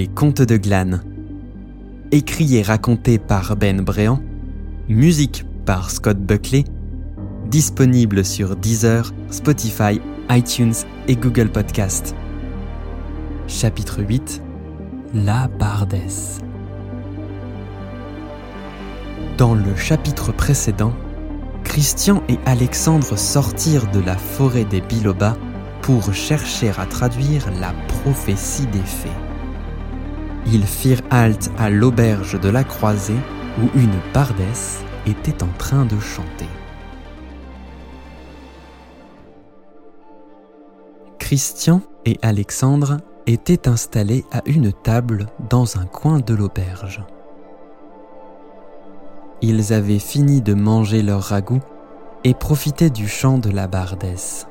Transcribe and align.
Les 0.00 0.06
Contes 0.06 0.40
de 0.40 0.56
Glane. 0.56 1.04
Écrit 2.10 2.56
et 2.56 2.62
raconté 2.62 3.18
par 3.18 3.54
Ben 3.54 3.82
Bréant. 3.82 4.22
Musique 4.88 5.44
par 5.66 5.90
Scott 5.90 6.16
Buckley. 6.16 6.64
Disponible 7.50 8.24
sur 8.24 8.56
Deezer, 8.56 9.12
Spotify, 9.30 10.00
iTunes 10.30 10.72
et 11.06 11.16
Google 11.16 11.50
Podcast. 11.50 12.14
Chapitre 13.46 14.02
8 14.02 14.42
La 15.12 15.48
Bardesse. 15.48 16.38
Dans 19.36 19.54
le 19.54 19.76
chapitre 19.76 20.32
précédent, 20.32 20.94
Christian 21.62 22.22
et 22.30 22.38
Alexandre 22.46 23.18
sortirent 23.18 23.90
de 23.90 24.00
la 24.00 24.16
forêt 24.16 24.64
des 24.64 24.80
Bilobas 24.80 25.36
pour 25.82 26.14
chercher 26.14 26.70
à 26.78 26.86
traduire 26.86 27.50
la 27.60 27.74
prophétie 27.86 28.66
des 28.68 28.78
fées. 28.78 29.29
Ils 30.52 30.66
firent 30.66 31.02
halte 31.10 31.48
à 31.58 31.70
l'auberge 31.70 32.40
de 32.40 32.48
la 32.48 32.64
Croisée 32.64 33.20
où 33.62 33.78
une 33.78 33.94
bardesse 34.12 34.82
était 35.06 35.44
en 35.44 35.52
train 35.58 35.84
de 35.84 35.98
chanter. 36.00 36.48
Christian 41.20 41.82
et 42.04 42.18
Alexandre 42.22 42.96
étaient 43.28 43.68
installés 43.68 44.24
à 44.32 44.42
une 44.46 44.72
table 44.72 45.26
dans 45.48 45.78
un 45.78 45.86
coin 45.86 46.18
de 46.18 46.34
l'auberge. 46.34 47.04
Ils 49.42 49.72
avaient 49.72 50.00
fini 50.00 50.40
de 50.42 50.54
manger 50.54 51.02
leur 51.02 51.22
ragoût 51.22 51.60
et 52.24 52.34
profitaient 52.34 52.90
du 52.90 53.06
chant 53.06 53.38
de 53.38 53.50
la 53.50 53.68
bardesse. 53.68 54.49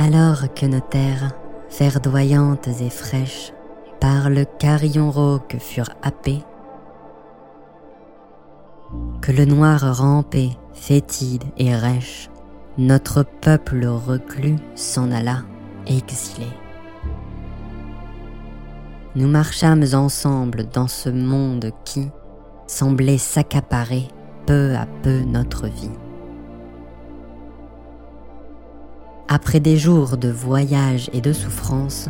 Alors 0.00 0.54
que 0.54 0.64
nos 0.64 0.78
terres, 0.78 1.32
verdoyantes 1.76 2.68
et 2.68 2.88
fraîches, 2.88 3.52
par 4.00 4.30
le 4.30 4.44
carillon 4.44 5.10
rauque 5.10 5.56
furent 5.58 5.90
happées, 6.04 6.44
que 9.20 9.32
le 9.32 9.44
noir 9.44 9.98
rampé, 9.98 10.50
fétide 10.72 11.42
et 11.56 11.74
rêche, 11.74 12.30
notre 12.78 13.24
peuple 13.24 13.86
reclus 13.86 14.58
s'en 14.76 15.10
alla 15.10 15.42
exilé. 15.88 16.46
Nous 19.16 19.26
marchâmes 19.26 19.84
ensemble 19.94 20.68
dans 20.72 20.86
ce 20.86 21.08
monde 21.08 21.72
qui 21.84 22.08
semblait 22.68 23.18
s'accaparer 23.18 24.06
peu 24.46 24.76
à 24.76 24.86
peu 25.02 25.22
notre 25.22 25.66
vie. 25.66 25.90
Après 29.30 29.60
des 29.60 29.76
jours 29.76 30.16
de 30.16 30.30
voyage 30.30 31.10
et 31.12 31.20
de 31.20 31.34
souffrance, 31.34 32.08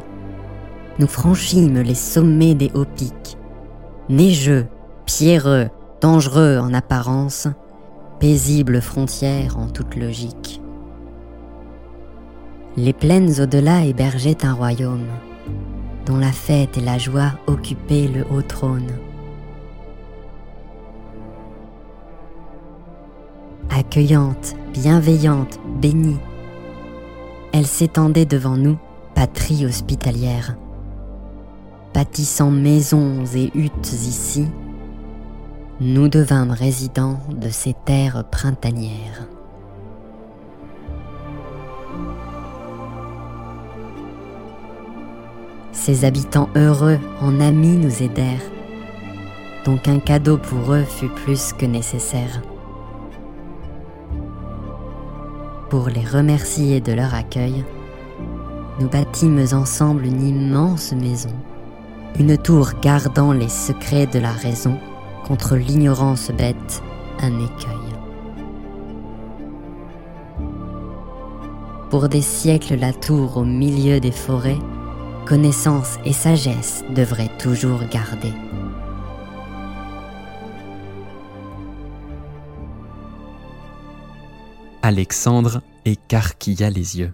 nous 1.00 1.08
franchîmes 1.08 1.80
les 1.80 1.96
sommets 1.96 2.54
des 2.54 2.70
hauts 2.74 2.84
pics, 2.84 3.36
neigeux, 4.08 4.68
pierreux, 5.04 5.68
dangereux 6.00 6.58
en 6.58 6.72
apparence, 6.72 7.48
paisibles 8.20 8.80
frontières 8.80 9.58
en 9.58 9.66
toute 9.66 9.96
logique. 9.96 10.60
Les 12.76 12.92
plaines 12.92 13.40
au-delà 13.40 13.84
hébergeaient 13.84 14.44
un 14.44 14.52
royaume, 14.52 15.08
dont 16.06 16.18
la 16.18 16.30
fête 16.30 16.78
et 16.78 16.82
la 16.82 16.98
joie 16.98 17.32
occupaient 17.48 18.06
le 18.06 18.24
haut 18.30 18.42
trône. 18.42 18.92
Accueillante, 23.70 24.54
bienveillante, 24.72 25.58
bénie, 25.80 26.20
elle 27.52 27.66
s'étendait 27.66 28.26
devant 28.26 28.56
nous, 28.56 28.78
patrie 29.14 29.66
hospitalière. 29.66 30.56
Bâtissant 31.94 32.50
maisons 32.50 33.24
et 33.34 33.50
huttes 33.54 33.92
ici, 33.92 34.46
nous 35.80 36.08
devînmes 36.08 36.50
résidents 36.50 37.20
de 37.30 37.48
ces 37.48 37.74
terres 37.84 38.24
printanières. 38.30 39.26
Ces 45.72 46.04
habitants 46.04 46.50
heureux 46.54 46.98
en 47.20 47.40
amis 47.40 47.76
nous 47.76 48.02
aidèrent, 48.02 48.50
donc 49.64 49.88
un 49.88 50.00
cadeau 50.00 50.36
pour 50.36 50.74
eux 50.74 50.84
fut 50.84 51.08
plus 51.08 51.52
que 51.52 51.66
nécessaire. 51.66 52.42
Pour 55.70 55.90
les 55.90 56.04
remercier 56.04 56.80
de 56.80 56.92
leur 56.92 57.12
accueil, 57.12 57.62
nous 58.80 58.88
bâtîmes 58.88 59.44
ensemble 59.52 60.06
une 60.06 60.26
immense 60.26 60.92
maison, 60.92 61.34
une 62.18 62.38
tour 62.38 62.70
gardant 62.80 63.32
les 63.32 63.50
secrets 63.50 64.06
de 64.06 64.18
la 64.18 64.32
raison 64.32 64.78
contre 65.26 65.56
l'ignorance 65.56 66.30
bête, 66.30 66.82
un 67.20 67.38
écueil. 67.38 67.76
Pour 71.90 72.08
des 72.08 72.22
siècles 72.22 72.76
la 72.76 72.94
tour 72.94 73.36
au 73.36 73.44
milieu 73.44 74.00
des 74.00 74.12
forêts, 74.12 74.60
connaissance 75.26 75.98
et 76.06 76.14
sagesse 76.14 76.82
devraient 76.94 77.36
toujours 77.38 77.80
garder. 77.90 78.32
Alexandre 84.88 85.60
écarquilla 85.84 86.70
les 86.70 86.98
yeux. 86.98 87.12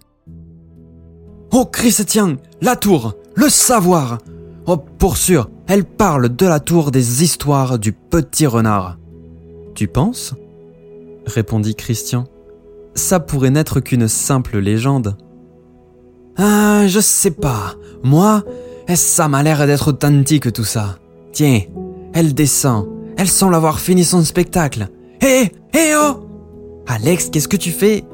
Oh 1.53 1.65
Christian, 1.65 2.37
la 2.63 2.77
tour, 2.77 3.15
le 3.35 3.49
savoir 3.49 4.19
Oh 4.69 4.77
pour 4.77 5.17
sûr, 5.17 5.51
elle 5.67 5.85
parle 5.85 6.29
de 6.37 6.47
la 6.47 6.61
tour 6.61 6.93
des 6.93 7.25
histoires 7.25 7.81
du 7.81 7.93
petit 7.93 8.47
renard. 8.47 8.97
Tu 9.75 9.89
penses? 9.89 10.35
répondit 11.27 11.75
Christian. 11.75 12.27
Ça 12.95 13.19
pourrait 13.19 13.51
n'être 13.51 13.81
qu'une 13.81 14.07
simple 14.07 14.59
légende. 14.59 15.17
Ah, 16.37 16.87
je 16.87 17.01
sais 17.01 17.33
pas. 17.33 17.75
Moi, 18.05 18.45
ça 18.95 19.27
m'a 19.27 19.43
l'air 19.43 19.67
d'être 19.67 19.89
authentique 19.89 20.53
tout 20.53 20.63
ça. 20.63 20.99
Tiens, 21.33 21.63
elle 22.13 22.35
descend. 22.35 22.87
Elle 23.17 23.29
semble 23.29 23.57
avoir 23.57 23.81
fini 23.81 24.05
son 24.05 24.23
spectacle. 24.23 24.87
Hé, 25.21 25.51
hé 25.73 25.95
oh 25.97 26.24
Alex, 26.87 27.31
qu'est-ce 27.31 27.49
que 27.49 27.57
tu 27.57 27.71
fais? 27.71 28.05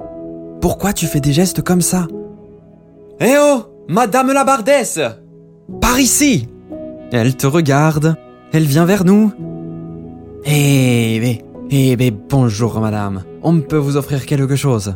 Pourquoi 0.61 0.93
tu 0.93 1.07
fais 1.07 1.21
des 1.21 1.33
gestes 1.33 1.63
comme 1.63 1.81
ça? 1.81 2.07
Eh 3.21 3.35
oh 3.39 3.63
Madame 3.89 4.33
la 4.33 4.45
Bardesse 4.45 5.01
Par 5.81 5.99
ici! 5.99 6.49
Elle 7.13 7.37
te 7.37 7.47
regarde, 7.47 8.17
elle 8.53 8.63
vient 8.65 8.85
vers 8.85 9.05
nous. 9.05 9.33
Eh, 10.45 11.19
mais, 11.21 11.45
eh, 11.71 11.97
mais 11.97 12.11
bonjour 12.13 12.81
madame, 12.81 13.25
on 13.43 13.61
peut 13.61 13.77
vous 13.77 13.97
offrir 13.97 14.25
quelque 14.27 14.55
chose? 14.57 14.95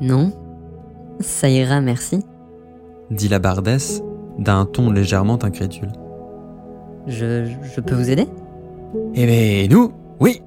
Non. 0.00 0.32
Ça 1.20 1.48
ira, 1.48 1.80
merci. 1.80 2.24
dit 3.10 3.28
la 3.28 3.38
Bardesse 3.38 4.02
d'un 4.38 4.64
ton 4.66 4.90
légèrement 4.90 5.38
incrédule. 5.42 5.92
Je, 7.06 7.46
je 7.74 7.80
peux 7.80 7.94
vous 7.94 8.10
aider? 8.10 8.26
Eh 9.14 9.26
ben 9.26 9.68
nous, 9.70 9.92
oui 10.20 10.42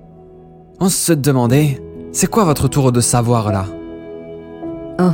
On 0.83 0.89
se 0.89 1.13
demandait, 1.13 1.79
c'est 2.11 2.25
quoi 2.25 2.43
votre 2.43 2.67
tour 2.67 2.91
de 2.91 3.01
savoir 3.01 3.51
là? 3.51 3.67
Oh, 4.99 5.13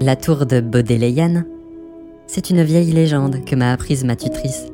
la 0.00 0.14
tour 0.14 0.46
de 0.46 0.60
Baudelaire 0.60 1.42
C'est 2.28 2.50
une 2.50 2.62
vieille 2.62 2.92
légende 2.92 3.44
que 3.44 3.56
m'a 3.56 3.72
apprise 3.72 4.04
ma 4.04 4.14
tutrice. 4.14 4.66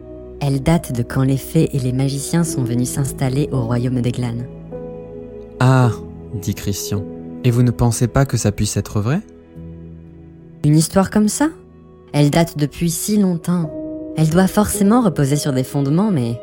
Elle 0.42 0.62
date 0.62 0.92
de 0.92 1.02
quand 1.02 1.22
les 1.22 1.38
fées 1.38 1.74
et 1.74 1.78
les 1.78 1.94
magiciens 1.94 2.44
sont 2.44 2.62
venus 2.62 2.90
s'installer 2.90 3.48
au 3.50 3.62
royaume 3.62 4.02
des 4.02 4.12
glanes. 4.12 4.44
Ah, 5.58 5.88
dit 6.34 6.54
Christian. 6.54 7.02
Et 7.42 7.50
vous 7.50 7.62
ne 7.62 7.70
pensez 7.70 8.06
pas 8.06 8.26
que 8.26 8.36
ça 8.36 8.52
puisse 8.52 8.76
être 8.76 9.00
vrai? 9.00 9.20
Une 10.64 10.76
histoire 10.76 11.08
comme 11.08 11.28
ça? 11.28 11.48
Elle 12.12 12.28
date 12.28 12.58
depuis 12.58 12.90
si 12.90 13.16
longtemps. 13.16 13.70
Elle 14.18 14.28
doit 14.28 14.48
forcément 14.48 15.00
reposer 15.00 15.36
sur 15.36 15.54
des 15.54 15.64
fondements, 15.64 16.10
mais... 16.10 16.38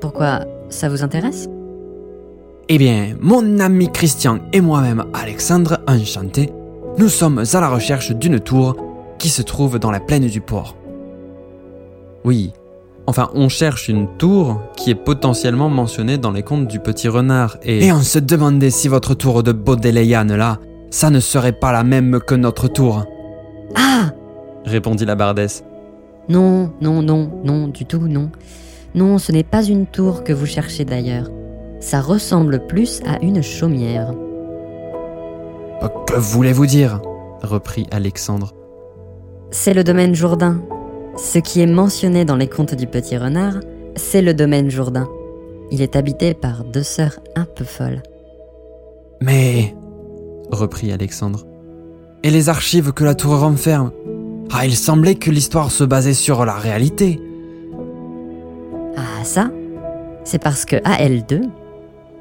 Pourquoi 0.00 0.40
Ça 0.68 0.88
vous 0.88 1.04
intéresse? 1.04 1.48
Eh 2.74 2.78
bien, 2.78 3.16
mon 3.20 3.60
ami 3.60 3.92
Christian 3.92 4.38
et 4.54 4.62
moi-même 4.62 5.04
Alexandre, 5.12 5.80
enchanté, 5.86 6.48
nous 6.96 7.10
sommes 7.10 7.44
à 7.52 7.60
la 7.60 7.68
recherche 7.68 8.12
d'une 8.12 8.40
tour 8.40 8.76
qui 9.18 9.28
se 9.28 9.42
trouve 9.42 9.78
dans 9.78 9.90
la 9.90 10.00
plaine 10.00 10.26
du 10.26 10.40
port. 10.40 10.74
Oui, 12.24 12.54
enfin 13.06 13.28
on 13.34 13.50
cherche 13.50 13.90
une 13.90 14.08
tour 14.16 14.58
qui 14.74 14.88
est 14.90 14.94
potentiellement 14.94 15.68
mentionnée 15.68 16.16
dans 16.16 16.30
les 16.30 16.42
contes 16.42 16.66
du 16.66 16.80
petit 16.80 17.08
renard 17.08 17.58
et... 17.62 17.84
Et 17.84 17.92
on 17.92 18.00
se 18.00 18.18
demandait 18.18 18.70
si 18.70 18.88
votre 18.88 19.12
tour 19.12 19.42
de 19.42 19.52
Baudelaire 19.52 20.24
là, 20.24 20.58
ça 20.88 21.10
ne 21.10 21.20
serait 21.20 21.52
pas 21.52 21.72
la 21.72 21.84
même 21.84 22.20
que 22.26 22.34
notre 22.34 22.68
tour, 22.68 23.04
Ah 23.74 24.12
répondit 24.64 25.04
la 25.04 25.14
bardesse. 25.14 25.62
Non, 26.30 26.72
non, 26.80 27.02
non, 27.02 27.32
non, 27.44 27.68
du 27.68 27.84
tout, 27.84 28.08
non. 28.08 28.30
Non, 28.94 29.18
ce 29.18 29.30
n'est 29.30 29.44
pas 29.44 29.62
une 29.62 29.84
tour 29.84 30.24
que 30.24 30.32
vous 30.32 30.46
cherchez 30.46 30.86
d'ailleurs. 30.86 31.28
Ça 31.82 32.00
ressemble 32.00 32.64
plus 32.68 33.00
à 33.04 33.20
une 33.22 33.42
chaumière. 33.42 34.14
Que 36.06 36.14
voulez-vous 36.14 36.66
dire? 36.66 37.02
reprit 37.42 37.88
Alexandre. 37.90 38.52
C'est 39.50 39.74
le 39.74 39.82
domaine 39.82 40.14
Jourdain. 40.14 40.62
Ce 41.16 41.38
qui 41.38 41.60
est 41.60 41.66
mentionné 41.66 42.24
dans 42.24 42.36
les 42.36 42.46
contes 42.46 42.76
du 42.76 42.86
petit 42.86 43.16
renard, 43.18 43.54
c'est 43.96 44.22
le 44.22 44.32
domaine 44.32 44.70
Jourdain. 44.70 45.08
Il 45.72 45.82
est 45.82 45.96
habité 45.96 46.34
par 46.34 46.62
deux 46.62 46.84
sœurs 46.84 47.18
un 47.34 47.44
peu 47.44 47.64
folles. 47.64 48.02
Mais, 49.20 49.74
reprit 50.52 50.92
Alexandre, 50.92 51.44
et 52.22 52.30
les 52.30 52.48
archives 52.48 52.92
que 52.92 53.02
la 53.02 53.16
tour 53.16 53.40
renferme? 53.40 53.90
Ah, 54.52 54.64
il 54.66 54.76
semblait 54.76 55.16
que 55.16 55.30
l'histoire 55.30 55.72
se 55.72 55.82
basait 55.82 56.14
sur 56.14 56.44
la 56.44 56.54
réalité. 56.54 57.20
Ah 58.96 59.24
ça? 59.24 59.50
C'est 60.24 60.40
parce 60.40 60.64
que 60.64 60.76
à 60.84 61.04
L2, 61.04 61.48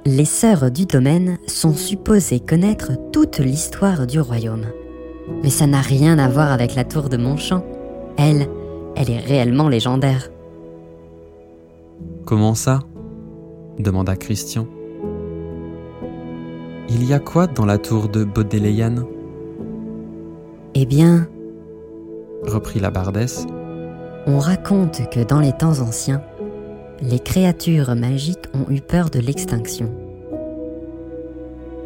les 0.06 0.26
sœurs 0.26 0.72
du 0.72 0.86
domaine 0.86 1.38
sont 1.48 1.74
supposées 1.74 2.40
connaître 2.40 2.94
toute 3.12 3.40
l'histoire 3.40 4.08
du 4.08 4.20
royaume. 4.20 4.66
Mais 5.44 5.50
ça 5.50 5.68
n'a 5.68 5.82
rien 5.82 6.18
à 6.20 6.28
voir 6.28 6.52
avec 6.52 6.76
la 6.76 6.84
tour 6.84 7.10
de 7.10 7.18
Montchamp. 7.18 7.64
Elle, 8.18 8.48
elle 8.96 9.10
est 9.10 9.20
réellement 9.20 9.70
légendaire. 9.70 10.30
Comment 12.26 12.56
ça? 12.56 12.80
demanda 13.80 14.16
Christian. 14.16 14.68
Il 16.90 17.06
y 17.06 17.14
a 17.14 17.20
quoi 17.20 17.48
dans 17.48 17.66
la 17.66 17.78
tour 17.78 18.10
de 18.10 18.24
Baudelaire 18.24 18.92
Eh 20.76 20.86
bien, 20.86 21.28
reprit 22.44 22.80
la 22.80 22.92
bardesse. 22.92 23.46
on 24.28 24.40
raconte 24.40 25.10
que 25.10 25.24
dans 25.24 25.40
les 25.40 25.54
temps 25.54 25.80
anciens, 25.80 26.22
les 27.02 27.20
créatures 27.20 27.96
magiques 27.96 28.46
ont 28.54 28.72
eu 28.72 28.82
peur 28.82 29.10
de 29.10 29.20
l'extinction. 29.20 29.92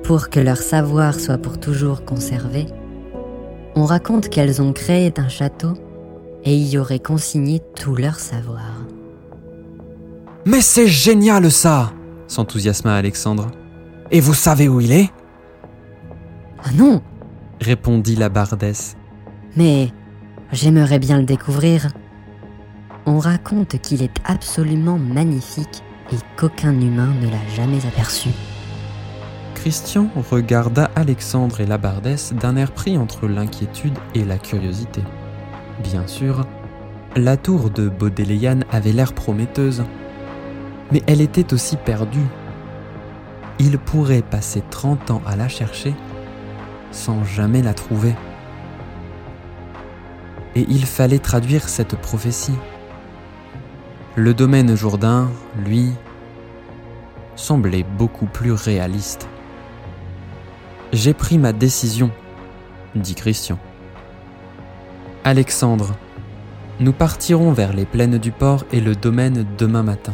Pour 0.04 0.30
que 0.30 0.40
leur 0.40 0.58
savoir 0.58 1.20
soit 1.20 1.38
pour 1.38 1.60
toujours 1.60 2.06
conservé, 2.06 2.66
on 3.76 3.86
raconte 3.86 4.30
qu'elles 4.30 4.62
ont 4.62 4.74
créé 4.74 5.14
un 5.18 5.30
château 5.30 5.74
et 6.44 6.56
y 6.56 6.78
auraient 6.78 7.00
consigné 7.00 7.62
tout 7.76 7.96
leur 7.96 8.20
savoir. 8.20 8.86
Mais 10.46 10.62
c'est 10.62 10.88
génial 10.88 11.50
ça 11.50 11.92
s'enthousiasma 12.28 12.96
Alexandre. 12.96 13.52
Et 14.12 14.20
vous 14.20 14.34
savez 14.34 14.68
où 14.68 14.82
il 14.82 14.92
est? 14.92 15.10
Ah 16.64 16.72
non, 16.76 17.02
répondit 17.62 18.16
la 18.16 18.30
bardesse. 18.30 18.96
mais 19.56 19.92
j'aimerais 20.52 21.00
bien 21.00 21.20
le 21.20 21.26
découvrir. 21.26 21.88
On 23.08 23.20
raconte 23.20 23.80
qu'il 23.82 24.02
est 24.02 24.16
absolument 24.26 24.98
magnifique 24.98 25.84
et 26.12 26.18
qu'aucun 26.38 26.74
humain 26.80 27.14
ne 27.22 27.30
l'a 27.30 27.48
jamais 27.56 27.86
aperçu. 27.86 28.30
Christian 29.54 30.10
regarda 30.32 30.90
Alexandre 30.96 31.62
et 31.62 31.66
la 31.66 31.78
d'un 31.78 32.56
air 32.56 32.72
pris 32.72 32.98
entre 32.98 33.28
l'inquiétude 33.28 33.98
et 34.14 34.24
la 34.24 34.38
curiosité. 34.38 35.04
Bien 35.84 36.08
sûr, 36.08 36.46
la 37.16 37.38
tour 37.38 37.70
de 37.70 37.90
Baudelaire 37.90 38.58
avait 38.72 38.92
l'air 38.92 39.14
prometteuse, 39.14 39.84
mais 40.92 41.02
elle 41.08 41.22
était 41.22 41.54
aussi 41.54 41.78
perdue. 41.78 42.26
Il 43.60 43.78
pourrait 43.78 44.22
passer 44.22 44.64
30 44.70 45.12
ans 45.12 45.22
à 45.26 45.36
la 45.36 45.48
chercher 45.48 45.94
sans 46.92 47.24
jamais 47.24 47.62
la 47.62 47.74
trouver. 47.74 48.16
Et 50.56 50.66
il 50.70 50.86
fallait 50.86 51.20
traduire 51.20 51.68
cette 51.68 51.96
prophétie. 51.96 52.56
Le 54.18 54.34
domaine 54.34 54.78
Jourdain, 54.78 55.30
lui, 55.66 55.92
semblait 57.36 57.84
beaucoup 57.98 58.28
plus 58.28 58.54
réaliste. 58.54 59.28
J'ai 60.94 61.14
pris 61.14 61.38
ma 61.38 61.52
décision, 61.52 62.10
dit 62.96 63.16
Christian. 63.16 63.60
Alexandre, 65.26 65.96
nous 66.80 66.94
partirons 66.94 67.52
vers 67.52 67.74
les 67.74 67.84
plaines 67.84 68.18
du 68.18 68.32
port 68.32 68.64
et 68.72 68.80
le 68.80 68.96
domaine 68.96 69.46
demain 69.58 69.84
matin. 69.84 70.14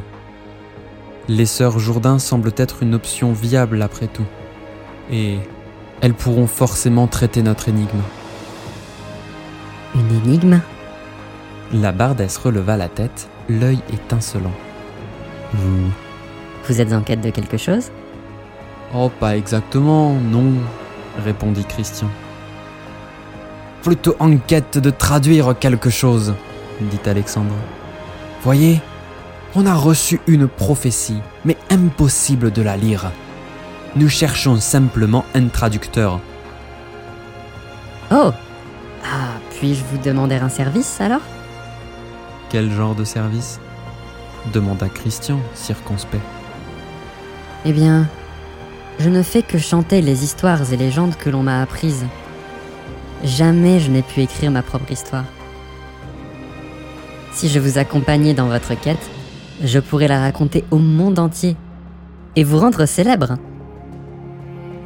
Les 1.28 1.46
sœurs 1.46 1.78
Jourdain 1.78 2.18
semblent 2.18 2.56
être 2.58 2.82
une 2.82 2.96
option 2.96 3.34
viable 3.34 3.84
après 3.84 4.08
tout, 4.08 4.26
et 5.12 5.38
elles 6.02 6.16
pourront 6.16 6.48
forcément 6.48 7.06
traiter 7.06 7.44
notre 7.44 7.70
énigme. 7.70 8.02
Une 9.94 10.12
énigme? 10.26 10.60
La 11.72 11.92
bardesse 11.92 12.38
releva 12.38 12.78
la 12.78 12.90
tête, 12.90 13.30
l'œil 13.60 13.80
étincelant. 13.94 14.54
Vous 15.54 15.92
Vous 16.68 16.82
êtes 16.82 16.94
en 16.94 17.02
quête 17.02 17.22
de 17.22 17.30
quelque 17.30 17.58
chose? 17.58 17.92
Oh, 18.94 19.10
pas 19.20 19.38
exactement, 19.38 20.14
non, 20.14 20.54
répondit 21.24 21.66
Christian. 21.66 22.08
Plutôt 23.84 24.16
en 24.20 24.38
quête 24.38 24.78
de 24.78 24.90
traduire 24.90 25.58
quelque 25.58 25.90
chose, 25.90 26.36
dit 26.80 27.00
Alexandre. 27.10 27.56
Voyez, 28.44 28.82
on 29.56 29.66
a 29.66 29.74
reçu 29.74 30.20
une 30.28 30.48
prophétie, 30.48 31.22
mais 31.46 31.58
impossible 31.70 32.52
de 32.52 32.62
la 32.62 32.78
lire. 32.78 33.12
Nous 33.96 34.10
cherchons 34.10 34.58
simplement 34.58 35.26
un 35.36 35.48
traducteur. 35.48 36.20
Oh 38.12 38.32
Ah, 39.04 39.38
puis-je 39.52 39.84
vous 39.92 39.98
demander 39.98 40.36
un 40.36 40.50
service 40.50 41.02
alors? 41.02 41.22
Quel 42.52 42.70
genre 42.70 42.96
de 42.96 43.06
service? 43.06 43.62
demanda 44.54 44.90
Christian, 44.90 45.40
circonspect. 45.54 46.24
Eh 47.64 47.72
bien, 47.72 48.08
je 49.00 49.10
ne 49.10 49.22
fais 49.22 49.42
que 49.42 49.58
chanter 49.58 50.02
les 50.02 50.26
histoires 50.26 50.74
et 50.74 50.76
légendes 50.76 51.16
que 51.16 51.30
l'on 51.30 51.44
m'a 51.44 51.62
apprises. 51.62 52.06
Jamais 53.24 53.80
je 53.80 53.90
n'ai 53.90 54.02
pu 54.02 54.20
écrire 54.20 54.52
ma 54.52 54.64
propre 54.64 54.92
histoire. 54.92 55.24
Si 57.32 57.48
je 57.48 57.60
vous 57.60 57.78
accompagnais 57.78 58.34
dans 58.34 58.48
votre 58.48 58.74
quête, 58.78 59.10
je 59.64 59.80
pourrais 59.80 60.10
la 60.10 60.20
raconter 60.20 60.66
au 60.72 60.78
monde 60.78 61.20
entier 61.20 61.56
et 62.36 62.44
vous 62.44 62.60
rendre 62.60 62.86
célèbre. 62.86 63.38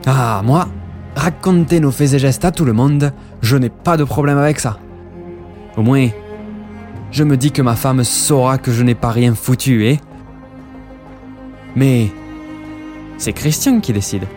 Ah, 0.05 0.41
moi, 0.45 0.67
raconter 1.15 1.79
nos 1.79 1.91
faits 1.91 2.13
et 2.13 2.19
gestes 2.19 2.45
à 2.45 2.51
tout 2.51 2.65
le 2.65 2.73
monde, 2.73 3.11
je 3.41 3.57
n'ai 3.57 3.69
pas 3.69 3.97
de 3.97 4.03
problème 4.03 4.37
avec 4.37 4.59
ça. 4.59 4.77
Au 5.77 5.81
moins, 5.81 6.09
je 7.15 7.23
me 7.23 7.37
dis 7.37 7.53
que 7.53 7.61
ma 7.61 7.77
femme 7.77 8.03
saura 8.03 8.57
que 8.57 8.73
je 8.73 8.83
n'ai 8.83 8.93
pas 8.93 9.09
rien 9.09 9.35
foutu, 9.35 9.85
eh? 9.85 10.01
Mais 11.73 12.11
c'est 13.17 13.31
Christian 13.31 13.79
qui 13.79 13.93
décide. 13.93 14.27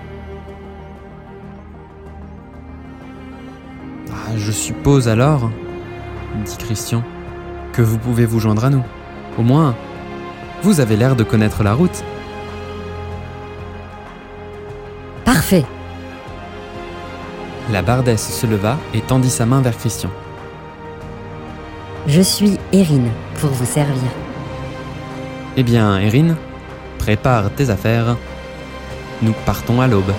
Ah, 4.12 4.30
je 4.37 4.52
suppose 4.52 5.08
alors, 5.08 5.50
dit 6.44 6.56
Christian, 6.56 7.02
que 7.73 7.82
vous 7.82 7.99
pouvez 7.99 8.26
vous 8.26 8.38
joindre 8.38 8.66
à 8.66 8.70
nous. 8.70 8.85
Au 9.37 9.42
moins, 9.42 9.75
vous 10.62 10.78
avez 10.78 10.97
l'air 10.97 11.16
de 11.16 11.25
connaître 11.25 11.64
la 11.64 11.75
route. 11.75 12.04
Parfait. 15.25 15.64
La 17.73 17.82
bardesse 17.82 18.32
se 18.32 18.47
leva 18.47 18.76
et 18.94 19.00
tendit 19.00 19.30
sa 19.30 19.47
main 19.47 19.62
vers 19.62 19.76
Christian. 19.76 20.11
Je 22.09 22.23
suis 22.23 22.59
Erin 22.73 23.05
pour 23.38 23.50
vous 23.50 23.67
servir. 23.67 24.11
Eh 25.59 25.62
bien, 25.62 25.99
Erin, 25.99 26.37
prépare 26.97 27.50
tes 27.50 27.69
affaires. 27.69 28.17
Nous 29.21 29.35
partons 29.45 29.83
à 29.83 29.87
l'aube. 29.87 30.15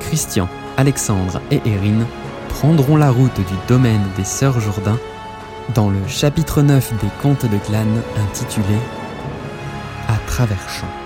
Christian, 0.00 0.48
Alexandre 0.78 1.42
et 1.50 1.60
Erin 1.66 2.06
prendront 2.48 2.96
la 2.96 3.10
route 3.10 3.36
du 3.36 3.54
domaine 3.68 4.08
des 4.16 4.24
Sœurs 4.24 4.60
Jourdain 4.60 4.98
dans 5.74 5.90
le 5.90 6.00
chapitre 6.08 6.62
9 6.62 6.94
des 7.02 7.10
Contes 7.20 7.44
de 7.44 7.58
Glane 7.68 8.00
intitulé 8.16 8.78
À 10.08 10.16
travers 10.26 10.70
champs. 10.70 11.05